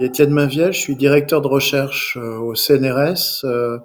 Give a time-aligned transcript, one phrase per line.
[0.00, 3.78] Étienne Mainviel, je suis directeur de recherche euh, au CNRS euh,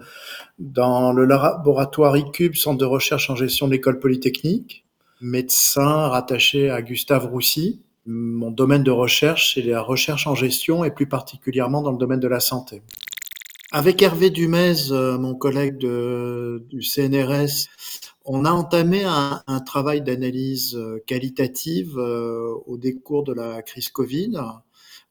[0.58, 4.86] dans le laboratoire ICUBE, Centre de recherche en gestion de l'école polytechnique,
[5.20, 7.82] médecin rattaché à Gustave Roussy.
[8.06, 12.22] Mon domaine de recherche, c'est la recherche en gestion et plus particulièrement dans le domaine
[12.22, 12.82] de la santé.
[13.74, 17.68] Avec Hervé Dumez, euh, mon collègue du CNRS,
[18.24, 24.38] on a entamé un travail d'analyse qualitative au décours de la crise Covid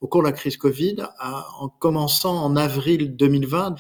[0.01, 3.77] au cours de la crise Covid, en commençant en avril 2020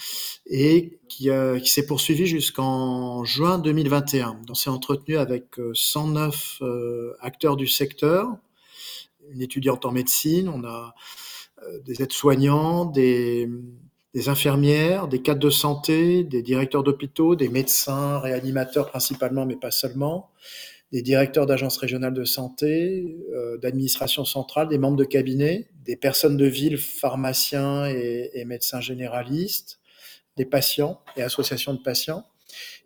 [0.47, 1.29] et qui,
[1.63, 4.41] qui s'est poursuivi jusqu'en juin 2021.
[4.49, 8.29] On s'est entretenu avec 109 euh, euh, acteurs du secteur,
[9.31, 10.95] une étudiante en médecine, on a
[11.63, 13.49] euh, des aides-soignants, des,
[14.15, 19.71] des infirmières, des cadres de santé, des directeurs d'hôpitaux, des médecins, réanimateurs principalement, mais pas
[19.71, 20.31] seulement,
[20.93, 26.37] des directeurs d'agences régionales de santé, euh, d'administration centrale, des membres de cabinet, des personnes
[26.37, 29.81] de ville, pharmaciens et, médecins généralistes,
[30.37, 32.25] des patients et associations de patients.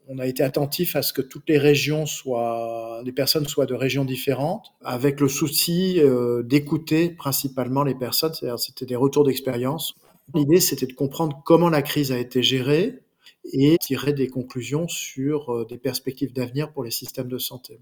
[0.09, 3.75] On a été attentif à ce que toutes les régions soient, les personnes soient de
[3.75, 9.95] régions différentes, avec le souci euh, d'écouter principalement les personnes, c'est-à-dire c'était des retours d'expérience.
[10.35, 13.01] L'idée, c'était de comprendre comment la crise a été gérée,
[13.45, 17.81] et tirer des conclusions sur euh, des perspectives d'avenir pour les systèmes de santé.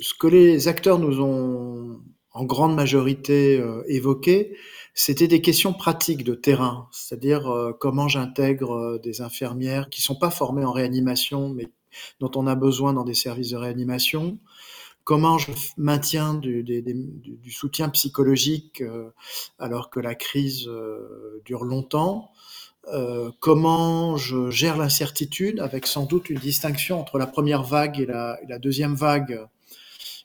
[0.00, 2.00] Ce que les acteurs nous ont
[2.32, 4.56] en grande majorité euh, évoqué,
[4.94, 10.30] c'était des questions pratiques de terrain, c'est-à-dire euh, comment j'intègre des infirmières qui sont pas
[10.30, 11.68] formées en réanimation, mais
[12.20, 14.38] dont on a besoin dans des services de réanimation,
[15.04, 18.82] comment je maintiens du soutien psychologique
[19.58, 20.70] alors que la crise
[21.44, 22.30] dure longtemps,
[22.88, 28.06] euh, comment je gère l'incertitude, avec sans doute une distinction entre la première vague et
[28.06, 29.46] la, deuxième vague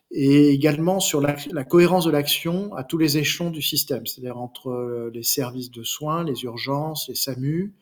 [0.10, 4.38] et également sur la, la cohérence de l'action à tous les échelons du système, c'est-à-dire
[4.38, 7.74] entre euh, les services de soins, les urgences, les SAMU,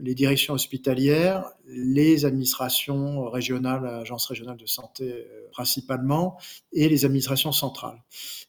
[0.00, 6.38] les directions hospitalières, les administrations régionales, agences régionales de santé euh, principalement,
[6.72, 8.02] et les administrations centrales.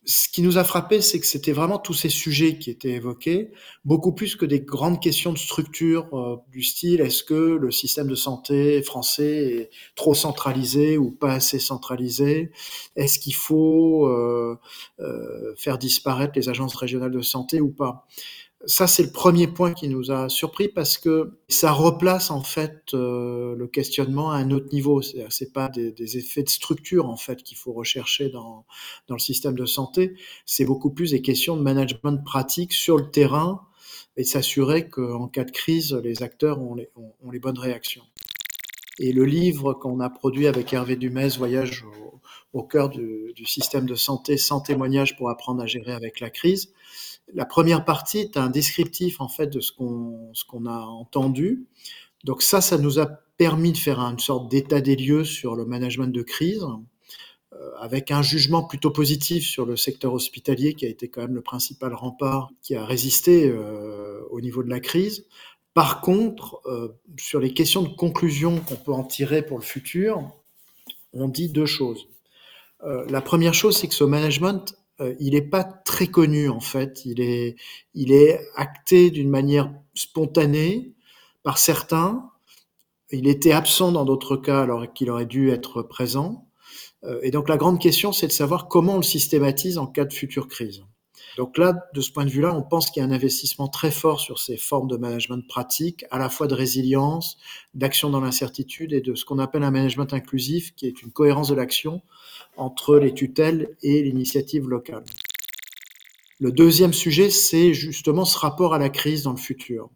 [0.05, 3.51] Ce qui nous a frappé, c'est que c'était vraiment tous ces sujets qui étaient évoqués,
[3.85, 8.07] beaucoup plus que des grandes questions de structure euh, du style est-ce que le système
[8.07, 12.51] de santé français est trop centralisé ou pas assez centralisé?
[12.95, 14.57] Est-ce qu'il faut euh,
[14.99, 18.07] euh, faire disparaître les agences régionales de santé ou pas?
[18.65, 22.93] Ça, c'est le premier point qui nous a surpris parce que ça replace en fait
[22.93, 25.01] euh, le questionnement à un autre niveau.
[25.01, 28.65] C'est-à-dire, c'est pas des, des, effets de structure en fait qu'il faut rechercher dans
[29.07, 30.13] dans le système de santé.
[30.45, 33.65] C'est beaucoup plus des questions de management pratique sur le terrain
[34.17, 38.03] et s'assurer qu'en cas de crise, les acteurs ont les, ont les bonnes réactions.
[38.99, 42.19] Et le livre qu'on a produit avec Hervé Dumez, Voyage au,
[42.51, 46.29] au cœur du, du, système de santé sans témoignage pour apprendre à gérer avec la
[46.29, 46.73] crise.
[47.33, 51.65] La première partie est un descriptif en fait de ce qu'on ce qu'on a entendu.
[52.23, 53.07] Donc ça, ça nous a
[53.37, 56.65] permis de faire une sorte d'état des lieux sur le management de crise,
[57.53, 61.35] euh, avec un jugement plutôt positif sur le secteur hospitalier qui a été quand même
[61.35, 65.25] le principal rempart qui a résisté euh, au niveau de la crise.
[65.73, 70.21] Par contre, euh, sur les questions de conclusion qu'on peut en tirer pour le futur,
[71.13, 72.07] on dit deux choses.
[73.09, 74.78] La première chose, c'est que ce management,
[75.19, 77.05] il n'est pas très connu en fait.
[77.05, 77.55] Il est,
[77.93, 80.93] il est acté d'une manière spontanée
[81.43, 82.29] par certains.
[83.11, 86.47] Il était absent dans d'autres cas alors qu'il aurait dû être présent.
[87.03, 90.05] Euh, et donc la grande question, c'est de savoir comment on le systématise en cas
[90.05, 90.83] de future crise.
[91.37, 93.91] Donc là, de ce point de vue-là, on pense qu'il y a un investissement très
[93.91, 97.37] fort sur ces formes de management pratique, à la fois de résilience,
[97.73, 101.49] d'action dans l'incertitude et de ce qu'on appelle un management inclusif, qui est une cohérence
[101.49, 102.01] de l'action
[102.57, 105.03] entre les tutelles et l'initiative locale.
[106.39, 109.89] Le deuxième sujet, c'est justement ce rapport à la crise dans le futur.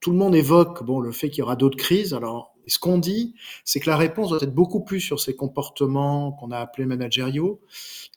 [0.00, 2.14] Tout le monde évoque bon, le fait qu'il y aura d'autres crises.
[2.14, 6.32] Alors, ce qu'on dit, c'est que la réponse doit être beaucoup plus sur ces comportements
[6.32, 7.60] qu'on a appelés managériaux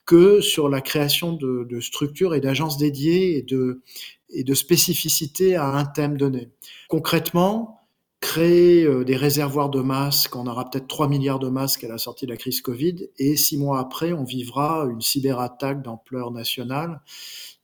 [0.06, 6.18] que sur la création de, structures et d'agences dédiées et de spécificités à un thème
[6.18, 6.50] donné.
[6.90, 7.81] Concrètement,
[8.22, 11.98] créer euh, des réservoirs de masques, on aura peut-être 3 milliards de masques à la
[11.98, 17.02] sortie de la crise Covid, et six mois après, on vivra une cyberattaque d'ampleur nationale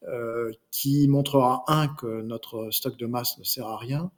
[0.07, 4.12] euh, qui montrera, un, que notre stock de masques ne sert à rien,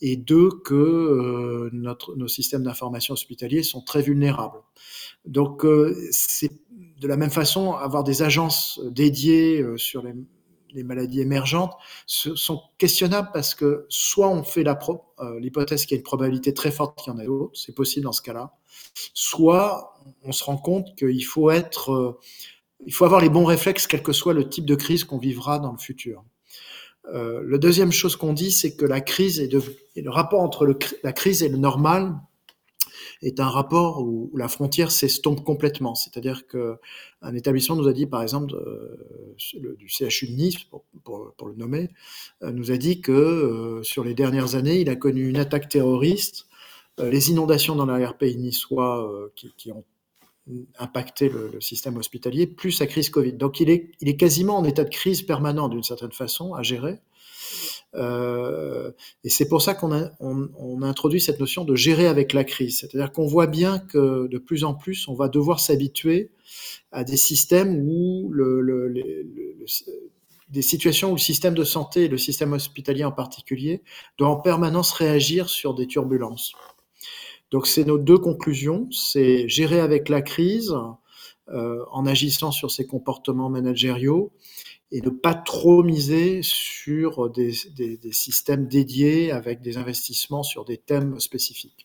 [0.00, 4.58] et deux, que euh, notre, nos systèmes d'information hospitaliers sont très vulnérables.
[5.24, 6.52] Donc, euh, c'est
[7.00, 10.12] de la même façon, avoir des agences dédiées euh, sur les
[10.74, 11.72] les maladies émergentes
[12.06, 16.70] sont questionnables parce que soit on fait euh, l'hypothèse qu'il y a une probabilité très
[16.70, 18.52] forte qu'il y en ait d'autres, c'est possible dans ce cas-là,
[19.14, 22.12] soit on se rend compte qu'il faut euh,
[23.00, 25.78] avoir les bons réflexes quel que soit le type de crise qu'on vivra dans le
[25.78, 26.24] futur.
[27.12, 31.12] Euh, la deuxième chose qu'on dit, c'est que la crise et le rapport entre la
[31.12, 32.14] crise et le normal
[33.22, 35.94] est un rapport où, la frontière s'estompe complètement.
[35.94, 38.54] C'est-à-dire qu'un établissement nous a dit, par exemple,
[39.60, 40.56] le, du CHU de Nice,
[41.04, 41.90] pour, le nommer,
[42.42, 45.68] euh, nous a dit que euh, sur les dernières années, il a connu une attaque
[45.68, 46.46] terroriste,
[47.00, 49.10] euh, les inondations dans l'arrière-pays niçois
[49.56, 49.84] qui, ont
[50.78, 53.32] impacté le, le, système hospitalier, plus la crise Covid.
[53.32, 56.62] Donc il est, il est quasiment en état de crise permanent d'une certaine façon à
[56.62, 57.00] gérer.
[57.94, 58.90] Euh,
[59.22, 60.10] et c'est pour ça qu'on a,
[60.82, 62.78] introduit cette notion de gérer avec la crise.
[62.78, 66.30] C'est-à-dire qu'on voit bien que de plus en plus, on va devoir s'habituer
[66.92, 68.32] à des systèmes où
[70.48, 73.82] des situations où le système de santé, le système hospitalier en particulier,
[74.18, 76.52] doit en permanence réagir sur des turbulences.
[77.50, 80.74] Donc c'est nos deux conclusions, c'est gérer avec la crise
[81.48, 84.32] euh, en agissant sur ses comportements managériaux
[84.94, 90.64] et ne pas trop miser sur des, des, des, systèmes dédiés avec des investissements sur
[90.64, 91.84] des thèmes spécifiques.